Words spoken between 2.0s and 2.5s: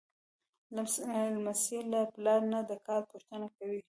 پلار